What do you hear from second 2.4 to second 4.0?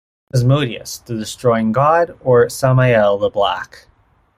Samael the Black.